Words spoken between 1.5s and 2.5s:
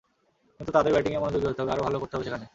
হবে, আরও ভালো করতে হবে সেখানে।